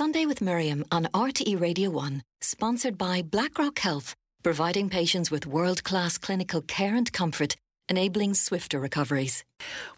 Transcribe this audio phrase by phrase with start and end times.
[0.00, 5.84] Sunday with Miriam on RTE Radio 1, sponsored by BlackRock Health, providing patients with world
[5.84, 7.54] class clinical care and comfort,
[7.86, 9.44] enabling swifter recoveries.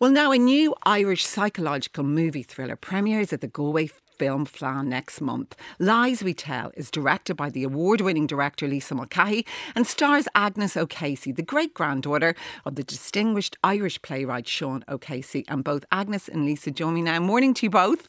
[0.01, 5.21] Well, now a new Irish psychological movie thriller premieres at the Galway Film Fleadh next
[5.21, 5.55] month.
[5.79, 9.47] Lies We Tell is directed by the award winning director Lisa Mulcahy
[9.77, 12.35] and stars Agnes O'Casey, the great granddaughter
[12.65, 15.45] of the distinguished Irish playwright Sean O'Casey.
[15.47, 17.21] And both Agnes and Lisa join me now.
[17.21, 18.09] Morning to you both.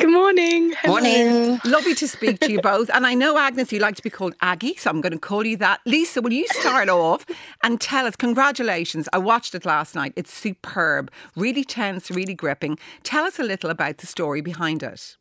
[0.00, 0.72] Good morning.
[0.78, 0.94] Hello.
[0.94, 1.60] Morning.
[1.66, 2.88] Lovely to speak to you both.
[2.94, 5.44] And I know, Agnes, you like to be called Aggie, so I'm going to call
[5.44, 5.80] you that.
[5.84, 7.26] Lisa, will you start off
[7.62, 9.10] and tell us, congratulations.
[9.12, 10.14] I watched it last night.
[10.16, 12.78] It's superb, really tense, really gripping.
[13.02, 15.18] Tell us a little about the story behind it.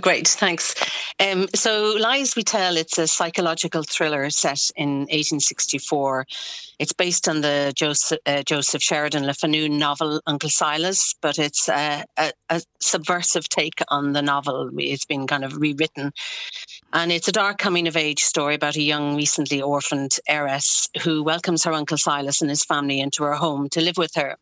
[0.00, 0.74] Great, thanks.
[1.20, 6.26] Um, so, Lies We Tell, it's a psychological thriller set in 1864.
[6.80, 11.68] It's based on the Joseph, uh, Joseph Sheridan Le Fanu novel Uncle Silas, but it's
[11.68, 14.68] a, a, a, subversive take on the novel.
[14.78, 16.12] It's been kind of rewritten.
[16.92, 21.22] And it's a dark coming of age story about a young, recently orphaned heiress who
[21.22, 24.38] welcomes her Uncle Silas and his family into her home to live with her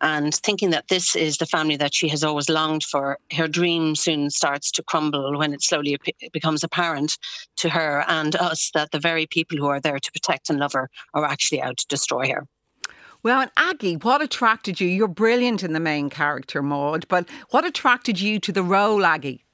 [0.00, 3.94] and thinking that this is the family that she has always longed for, her dream
[3.94, 5.98] soon starts to crumble when it slowly
[6.32, 7.18] becomes apparent
[7.56, 10.72] to her and us that the very people who are there to protect and love
[10.72, 12.46] her are actually out to destroy her.
[13.22, 14.86] Well, and Aggie, what attracted you?
[14.86, 19.44] You're brilliant in the main character, Maud, but what attracted you to the role, Aggie?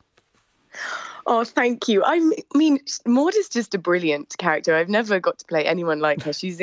[1.26, 2.04] Oh, thank you.
[2.04, 2.20] I
[2.54, 4.74] mean, Maud is just a brilliant character.
[4.74, 6.34] I've never got to play anyone like her.
[6.34, 6.60] She's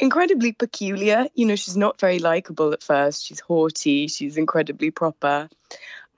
[0.00, 1.26] incredibly peculiar.
[1.34, 3.24] You know, she's not very likable at first.
[3.24, 4.08] She's haughty.
[4.08, 5.48] She's incredibly proper.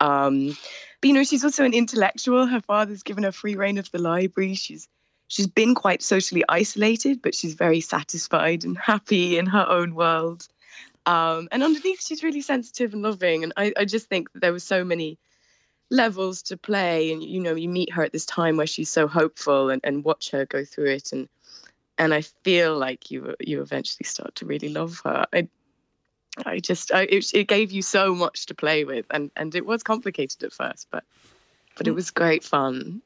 [0.01, 0.57] Um,
[1.01, 2.47] but you know, she's also an intellectual.
[2.47, 4.55] Her father's given her free rein of the library.
[4.55, 4.89] She's
[5.29, 10.47] she's been quite socially isolated, but she's very satisfied and happy in her own world.
[11.05, 13.43] Um, and underneath, she's really sensitive and loving.
[13.43, 15.19] And I, I just think that there were so many
[15.91, 17.13] levels to play.
[17.13, 20.05] And you know, you meet her at this time where she's so hopeful, and, and
[20.05, 21.29] watch her go through it and
[21.99, 25.27] and I feel like you you eventually start to really love her.
[25.33, 25.49] I
[26.47, 29.67] I just I, it, it gave you so much to play with, and and it
[29.67, 31.05] was complicated at first, but
[31.77, 31.97] but it mm.
[31.97, 33.03] was great fun.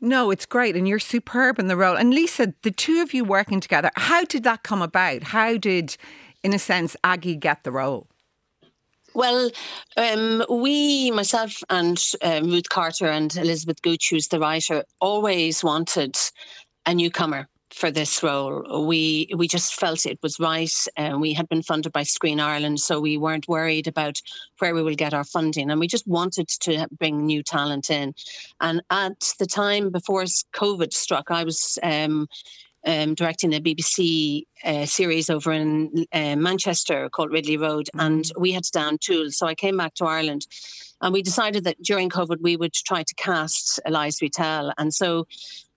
[0.00, 1.96] no, it's great, and you're superb in the role.
[1.96, 5.22] And Lisa, the two of you working together, how did that come about?
[5.22, 5.96] How did,
[6.42, 8.06] in a sense, Aggie get the role?
[9.14, 9.50] Well,
[9.96, 16.16] um, we, myself and uh, Ruth Carter and Elizabeth Gooch, who's the writer, always wanted
[16.84, 18.86] a newcomer for this role.
[18.86, 20.72] We we just felt it was right.
[20.96, 24.20] and we had been funded by Screen Ireland, so we weren't worried about
[24.58, 28.14] where we will get our funding, and we just wanted to bring new talent in.
[28.60, 31.78] And at the time before COVID struck, I was.
[31.82, 32.28] Um,
[32.86, 38.00] um, directing a BBC uh, series over in uh, Manchester called Ridley Road, mm-hmm.
[38.00, 39.36] and we had to down tools.
[39.36, 40.46] So I came back to Ireland,
[41.00, 44.72] and we decided that during COVID we would try to cast Lies We Tell.
[44.78, 45.26] And so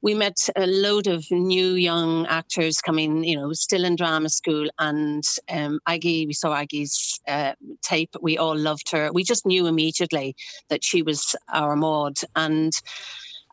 [0.02, 4.70] we met a load of new young actors coming, you know, still in drama school.
[4.80, 8.16] And um, Aggie, we saw Aggie's uh, tape.
[8.22, 9.12] We all loved her.
[9.12, 10.36] We just knew immediately
[10.70, 12.18] that she was our Maud.
[12.36, 12.72] And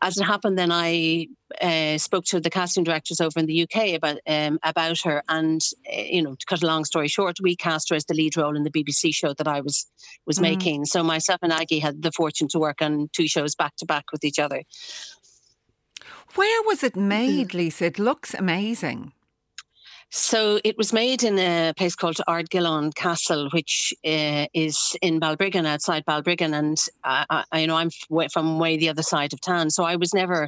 [0.01, 1.27] as it happened, then I
[1.61, 5.61] uh, spoke to the casting directors over in the UK about um, about her, and
[5.91, 8.37] uh, you know, to cut a long story short, we cast her as the lead
[8.37, 9.87] role in the BBC show that I was
[10.25, 10.43] was mm.
[10.43, 10.85] making.
[10.85, 14.05] So myself and Aggie had the fortune to work on two shows back to back
[14.11, 14.63] with each other.
[16.35, 17.85] Where was it made, Lisa?
[17.85, 19.13] It looks amazing.
[20.09, 25.65] So it was made in a place called Ardgillan Castle, which uh, is in Balbriggan,
[25.65, 27.89] outside Balbriggan, and I, I, you know I'm
[28.31, 30.47] from way the other side of town, so I was never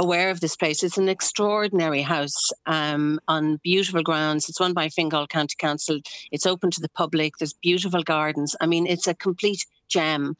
[0.00, 0.82] aware of this place.
[0.82, 4.48] It's an extraordinary house um, on beautiful grounds.
[4.48, 6.00] It's run by Fingal County Council.
[6.30, 7.36] It's open to the public.
[7.38, 8.54] There's beautiful gardens.
[8.60, 10.36] I mean, it's a complete gem.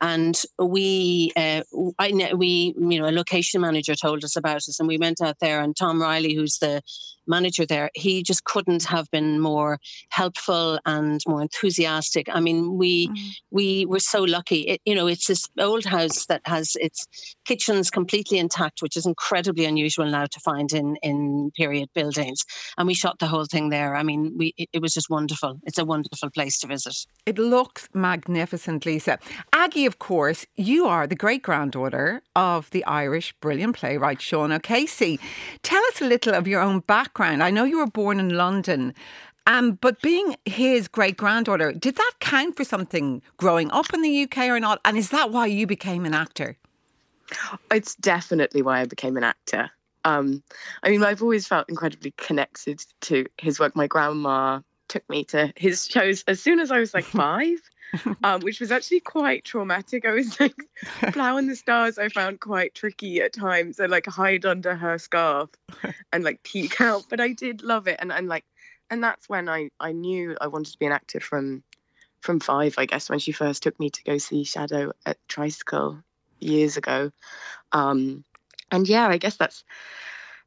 [0.00, 1.62] And we, uh,
[1.98, 5.36] I, we, you know, a location manager told us about us, and we went out
[5.40, 5.60] there.
[5.60, 6.82] And Tom Riley, who's the
[7.26, 9.78] manager there, he just couldn't have been more
[10.10, 12.28] helpful and more enthusiastic.
[12.30, 13.16] I mean, we mm.
[13.50, 14.60] we were so lucky.
[14.62, 17.06] It, you know, it's this old house that has its
[17.44, 22.44] kitchens completely intact, which is incredibly unusual now to find in in period buildings.
[22.76, 23.94] And we shot the whole thing there.
[23.94, 25.60] I mean, we it, it was just wonderful.
[25.64, 26.96] It's a wonderful place to visit.
[27.26, 29.18] It looks magnificent, Lisa.
[29.52, 35.20] Aggie, of course, you are the great granddaughter of the Irish brilliant playwright Sean O'Casey.
[35.62, 37.42] Tell us a little of your own background.
[37.42, 38.92] I know you were born in London.
[39.46, 44.22] Um, but being his great granddaughter, did that count for something growing up in the
[44.24, 44.80] UK or not?
[44.84, 46.56] And is that why you became an actor?
[47.70, 49.70] It's definitely why I became an actor.
[50.04, 50.42] Um,
[50.82, 53.76] I mean, I've always felt incredibly connected to his work.
[53.76, 57.58] My grandma took me to his shows as soon as I was like five.
[58.24, 60.04] um, which was actually quite traumatic.
[60.04, 60.54] I was like,
[61.12, 61.98] Plough in the stars.
[61.98, 63.80] I found quite tricky at times.
[63.80, 65.50] I like hide under her scarf
[66.12, 68.44] and like peek out, but I did love it, and and like,
[68.90, 71.62] and that's when I I knew I wanted to be an actor from
[72.20, 76.02] from five, I guess, when she first took me to go see Shadow at Tricycle
[76.38, 77.10] years ago.
[77.72, 78.24] Um,
[78.70, 79.64] and yeah, I guess that's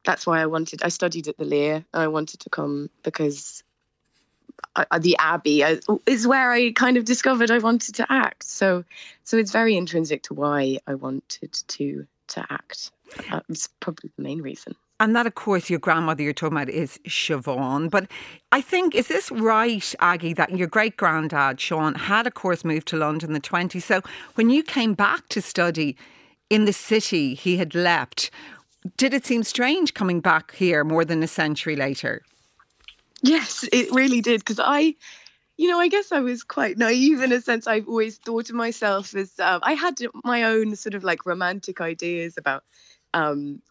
[0.04, 0.82] that's why I wanted.
[0.82, 3.62] I studied at the Lir, and I wanted to come because
[4.76, 8.42] I, the Abbey uh, is where I kind of discovered I wanted to act.
[8.42, 8.84] So,
[9.22, 12.90] so it's very intrinsic to why I wanted to to act.
[13.30, 14.74] Uh, it's probably the main reason.
[15.00, 17.90] And that, of course, your grandmother you're talking about is Siobhan.
[17.90, 18.08] But
[18.52, 22.88] I think, is this right, Aggie, that your great granddad, Sean, had, of course, moved
[22.88, 23.82] to London in the 20s?
[23.82, 24.02] So
[24.36, 25.96] when you came back to study
[26.48, 28.30] in the city he had left,
[28.96, 32.22] did it seem strange coming back here more than a century later?
[33.24, 34.40] Yes, it really did.
[34.40, 34.94] Because I,
[35.56, 37.66] you know, I guess I was quite naive in a sense.
[37.66, 41.80] I've always thought of myself as um, I had my own sort of like romantic
[41.80, 42.64] ideas about
[43.14, 43.62] um,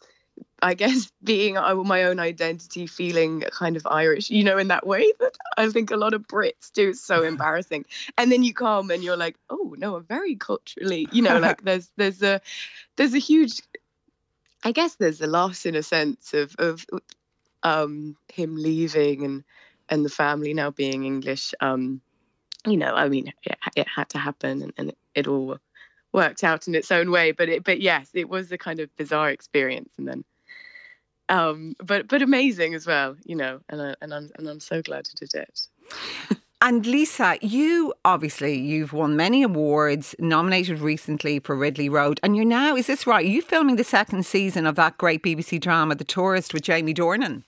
[0.59, 4.87] I guess being uh, my own identity, feeling kind of Irish, you know, in that
[4.87, 6.89] way that I think a lot of Brits do.
[6.89, 7.85] It's so embarrassing.
[8.17, 11.61] And then you come and you're like, oh no, I'm very culturally, you know, like
[11.61, 12.41] there's there's a
[12.95, 13.61] there's a huge,
[14.63, 16.87] I guess there's a loss in a sense of of
[17.63, 19.43] um, him leaving and
[19.89, 21.53] and the family now being English.
[21.59, 22.01] Um,
[22.65, 25.57] you know, I mean, it, it had to happen, and, and it all
[26.13, 27.31] worked out in its own way.
[27.31, 30.23] But it, but yes, it was a kind of bizarre experience, and then,
[31.29, 33.59] um, but but amazing as well, you know.
[33.69, 35.67] And I, and I'm and I'm so glad I did it.
[36.65, 42.45] And Lisa, you obviously you've won many awards, nominated recently for Ridley Road, and you're
[42.45, 43.25] now is this right?
[43.25, 46.93] Are you filming the second season of that great BBC drama, The Tourist, with Jamie
[46.93, 47.43] Dornan?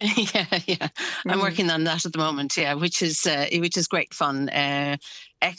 [0.00, 0.88] yeah, yeah.
[1.26, 1.42] I'm mm.
[1.42, 2.56] working on that at the moment.
[2.56, 4.50] Yeah, which is uh, which is great fun.
[4.50, 4.98] Uh,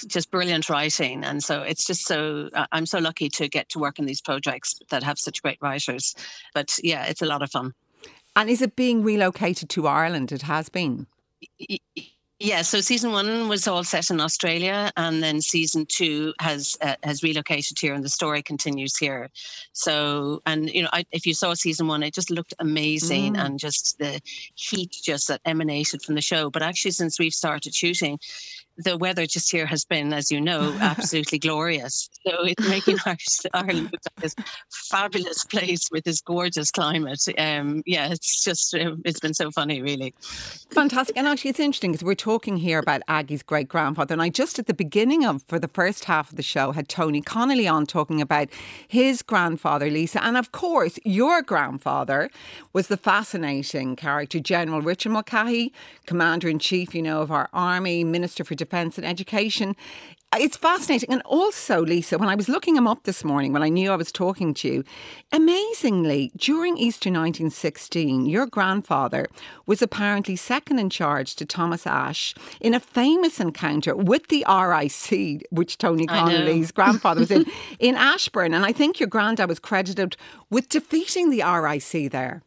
[0.07, 3.99] just brilliant writing, and so it's just so I'm so lucky to get to work
[3.99, 6.13] on these projects that have such great writers.
[6.53, 7.73] But yeah, it's a lot of fun.
[8.35, 10.31] And is it being relocated to Ireland?
[10.31, 11.07] It has been.
[12.39, 16.93] Yeah, so season one was all set in Australia, and then season two has uh,
[17.01, 19.31] has relocated here, and the story continues here.
[19.73, 23.43] So, and you know, I, if you saw season one, it just looked amazing, mm.
[23.43, 24.21] and just the
[24.53, 26.51] heat just that emanated from the show.
[26.51, 28.19] But actually, since we've started shooting,
[28.77, 32.09] the weather just here has been, as you know, absolutely glorious.
[32.25, 32.97] So it's making
[33.53, 34.35] Ireland look like this
[34.89, 37.23] fabulous place with this gorgeous climate.
[37.37, 40.13] Um, yeah, it's just uh, it's been so funny, really.
[40.71, 44.29] Fantastic, and actually, it's interesting because we're talking here about Aggie's great grandfather, and I
[44.29, 47.67] just at the beginning of for the first half of the show had Tony Connolly
[47.67, 48.49] on talking about
[48.87, 52.29] his grandfather, Lisa, and of course, your grandfather
[52.73, 55.73] was the fascinating character, General Richard Mulcahy,
[56.05, 59.75] Commander in Chief, you know, of our army, Minister for defence and education.
[60.33, 61.09] Uh, it's fascinating.
[61.09, 63.95] And also, Lisa, when I was looking him up this morning, when I knew I
[63.95, 64.83] was talking to you,
[65.31, 69.27] amazingly, during Easter 1916, your grandfather
[69.65, 75.47] was apparently second in charge to Thomas Ashe in a famous encounter with the RIC,
[75.49, 77.45] which Tony Connolly's grandfather was in,
[77.79, 78.53] in Ashbourne.
[78.53, 80.17] And I think your granddad was credited
[80.49, 82.43] with defeating the RIC there.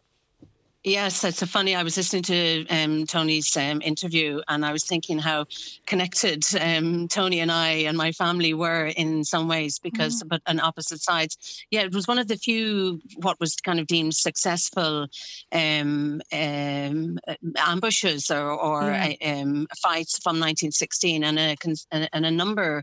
[0.82, 1.74] Yes, it's a funny.
[1.74, 5.44] I was listening to um, Tony's um, interview, and I was thinking how
[5.84, 10.28] connected um, Tony and I and my family were in some ways because, mm.
[10.30, 11.66] but on opposite sides.
[11.70, 15.08] Yeah, it was one of the few what was kind of deemed successful
[15.52, 17.18] um, um,
[17.58, 19.66] ambushes or, or mm.
[19.82, 21.56] fights from 1916, and a,
[21.92, 22.82] and a number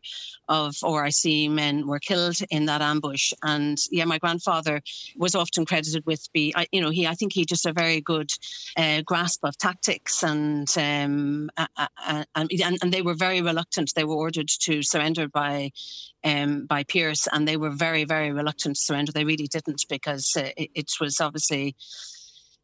[0.50, 3.34] of RIC men were killed in that ambush.
[3.42, 4.84] And yeah, my grandfather
[5.16, 8.02] was often credited with be, you know, he I think he just a very very
[8.02, 8.32] good
[8.76, 11.50] uh, grasp of tactics, and, um,
[12.36, 12.52] and
[12.84, 13.94] and they were very reluctant.
[13.96, 15.72] They were ordered to surrender by
[16.24, 19.12] um, by Pearse, and they were very very reluctant to surrender.
[19.12, 21.76] They really didn't because uh, it, it, was obviously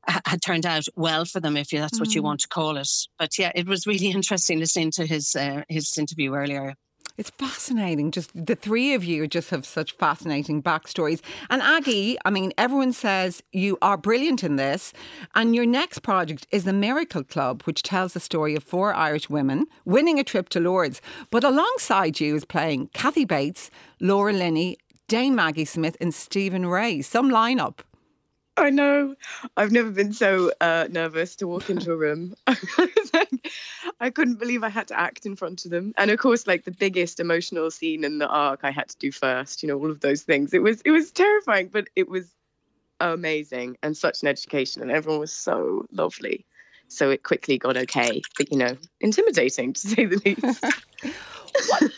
[0.07, 2.25] had turned out well for them, if that's what you mm.
[2.25, 2.89] want to call it.
[3.17, 6.75] But yeah, it was really interesting listening to his uh, his interview earlier.
[7.15, 8.09] It's fascinating.
[8.09, 11.21] Just the three of you just have such fascinating backstories.
[11.51, 14.93] And Aggie, I mean, everyone says you are brilliant in this.
[15.35, 19.29] And your next project is the Miracle Club, which tells the story of four Irish
[19.29, 21.01] women winning a trip to Lourdes.
[21.29, 24.77] But alongside you is playing Kathy Bates, Laura Linney,
[25.07, 27.03] Dame Maggie Smith, and Stephen Rea.
[27.03, 27.79] Some lineup.
[28.55, 29.15] I know.
[29.57, 32.35] I've never been so uh, nervous to walk into a room.
[33.99, 35.93] I couldn't believe I had to act in front of them.
[35.97, 39.11] And of course, like the biggest emotional scene in the arc, I had to do
[39.11, 39.63] first.
[39.63, 40.53] You know, all of those things.
[40.53, 42.31] It was it was terrifying, but it was
[42.99, 44.81] amazing and such an education.
[44.81, 46.45] And everyone was so lovely.
[46.89, 50.63] So it quickly got okay, but you know, intimidating to say the least.
[51.69, 51.91] what,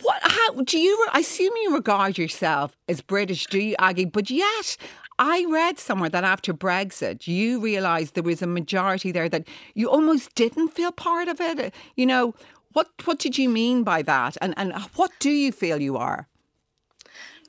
[0.00, 1.06] what, how do you?
[1.12, 4.06] I assume you regard yourself as British, do you, Aggie?
[4.06, 4.78] But yet,
[5.18, 9.88] I read somewhere that after Brexit, you realised there was a majority there that you
[9.90, 11.74] almost didn't feel part of it.
[11.96, 12.34] You know,
[12.72, 16.28] what what did you mean by that, and and what do you feel you are?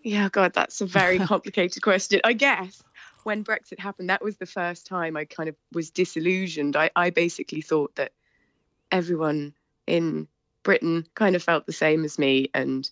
[0.04, 2.22] Yeah, God, that's a very complicated question.
[2.24, 2.82] I guess
[3.24, 6.76] when Brexit happened, that was the first time I kind of was disillusioned.
[6.76, 8.14] I, I basically thought that
[8.92, 9.54] everyone
[9.86, 10.28] in
[10.64, 12.90] Britain kind of felt the same as me and,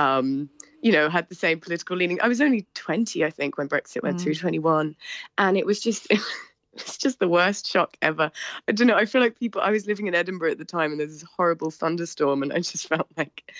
[0.00, 0.48] um,
[0.82, 2.20] you know, had the same political leaning.
[2.20, 4.22] I was only 20, I think, when Brexit went mm.
[4.22, 4.96] through 21.
[5.38, 6.08] And it was just.
[6.72, 8.30] it's just the worst shock ever.
[8.68, 8.96] I don't know.
[8.96, 9.60] I feel like people.
[9.60, 12.58] I was living in Edinburgh at the time, and there's this horrible thunderstorm, and I
[12.58, 13.52] just felt like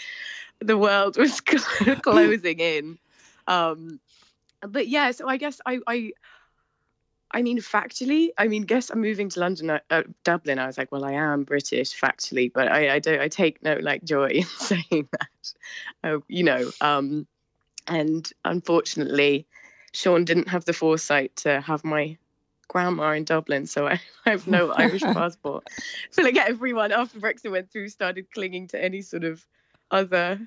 [0.61, 1.41] the world was
[2.03, 2.99] closing in.
[3.47, 4.01] Um,
[4.63, 6.13] but yeah, so I guess I, I,
[7.33, 10.59] I mean, factually, I mean, guess I'm moving to London, uh, uh, Dublin.
[10.59, 13.75] I was like, well, I am British factually, but I, I don't, I take no
[13.81, 15.53] like joy in saying that,
[16.03, 16.71] uh, you know.
[16.81, 17.27] Um,
[17.87, 19.47] and unfortunately,
[19.93, 22.17] Sean didn't have the foresight to have my
[22.69, 25.69] grandma in Dublin, so I, I have no Irish passport.
[26.13, 29.45] Feel like everyone after Brexit went through started clinging to any sort of
[29.91, 30.41] other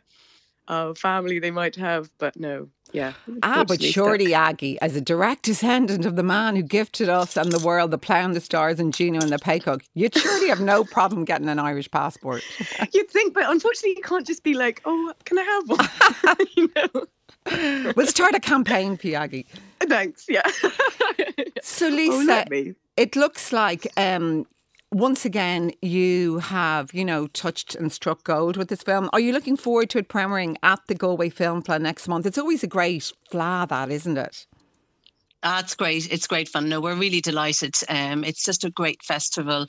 [0.68, 3.14] uh, family they might have, but no, yeah.
[3.42, 4.34] Ah, but Shorty.
[4.34, 7.98] Aggie, as a direct descendant of the man who gifted us and the world the
[7.98, 11.50] Plough and the Stars and Juno and the Paycock, you'd surely have no problem getting
[11.50, 12.44] an Irish passport.
[12.94, 16.38] You'd think, but unfortunately, you can't just be like, oh, can I have one?
[16.56, 17.94] you know?
[17.96, 19.46] We'll start a campaign for you, Aggie.
[19.82, 20.48] Thanks, yeah.
[21.62, 24.46] so, Lisa, oh, it looks like um,
[24.94, 29.10] once again, you have, you know, touched and struck gold with this film.
[29.12, 32.26] Are you looking forward to it premiering at the Galway Film Fleadh next month?
[32.26, 34.46] It's always a great Fleadh, that, isn't it?
[35.42, 36.10] Ah, it's great.
[36.12, 36.70] It's great fun.
[36.70, 37.76] No, we're really delighted.
[37.90, 39.68] Um, it's just a great festival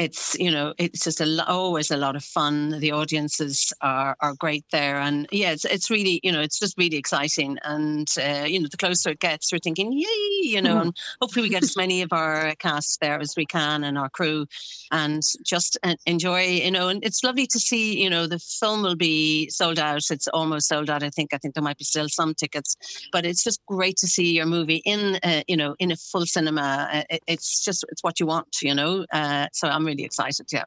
[0.00, 2.70] it's you know it's just a always a lot of fun.
[2.80, 6.78] The audiences are are great there, and yeah, it's it's really you know it's just
[6.78, 7.58] really exciting.
[7.64, 10.80] And uh, you know the closer it gets, we're thinking yay, you know, mm.
[10.80, 14.08] and hopefully we get as many of our cast there as we can and our
[14.08, 14.46] crew,
[14.90, 16.44] and just uh, enjoy.
[16.44, 18.02] You know, and it's lovely to see.
[18.02, 20.10] You know, the film will be sold out.
[20.10, 21.02] It's almost sold out.
[21.02, 21.34] I think.
[21.34, 22.74] I think there might be still some tickets,
[23.12, 26.24] but it's just great to see your movie in uh, you know in a full
[26.24, 26.88] cinema.
[26.90, 28.62] Uh, it, it's just it's what you want.
[28.62, 30.46] You know, uh, so I'm really excited.
[30.52, 30.64] Yeah.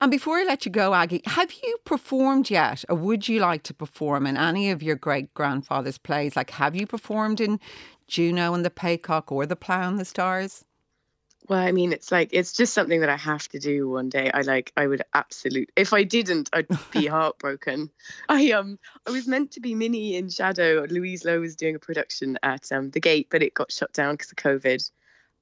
[0.00, 3.62] And before I let you go, Aggie, have you performed yet, or would you like
[3.64, 6.36] to perform in any of your great grandfather's plays?
[6.36, 7.60] Like, have you performed in
[8.08, 10.64] Juno and the Paycock or the Plough and the Stars?
[11.48, 14.30] Well, I mean, it's like it's just something that I have to do one day.
[14.32, 15.72] I like, I would absolutely.
[15.76, 17.90] If I didn't, I'd be heartbroken.
[18.28, 18.78] I um,
[19.08, 20.86] I was meant to be Minnie in Shadow.
[20.88, 24.14] Louise Lowe was doing a production at um, the Gate, but it got shut down
[24.14, 24.88] because of COVID.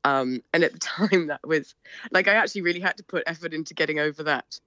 [0.04, 0.78] Um, and at the
[1.11, 1.75] time, that was
[2.11, 4.59] like I actually really had to put effort into getting over that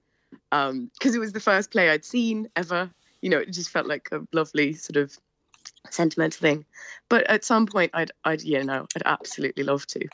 [0.50, 2.90] because um, it was the first play I'd seen ever.
[3.20, 5.16] You know, it just felt like a lovely sort of
[5.90, 6.64] sentimental thing.
[7.08, 10.06] But at some point, I'd, I'd, yeah, no, I'd absolutely love to.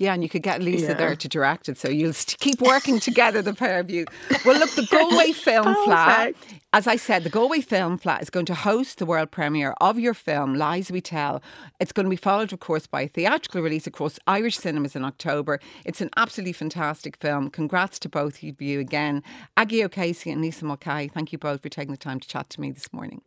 [0.00, 0.94] Yeah, and you could get Lisa yeah.
[0.94, 4.06] there to direct it, so you'll keep working together, the pair of you.
[4.46, 6.34] Well, look, the Galway Film Fleadh,
[6.72, 9.98] as I said, the Galway Film Fleadh is going to host the world premiere of
[9.98, 11.42] your film, Lies We Tell.
[11.80, 15.04] It's going to be followed, of course, by a theatrical release across Irish cinemas in
[15.04, 15.60] October.
[15.84, 17.50] It's an absolutely fantastic film.
[17.50, 19.22] Congrats to both of you again.
[19.58, 22.60] Aggie O'Casey and Lisa Mulcahy, thank you both for taking the time to chat to
[22.62, 23.20] me this morning.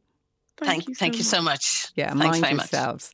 [0.58, 1.92] Thank, thank, you, so, thank you so much.
[1.96, 3.06] Yeah, Thanks mind yourselves.
[3.06, 3.12] Much.